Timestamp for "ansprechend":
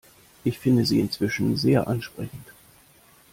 1.87-2.51